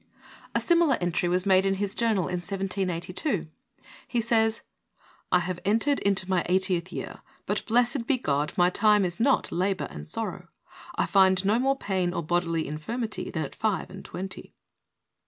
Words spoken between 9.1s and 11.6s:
not 'labor and sorrow.' I find no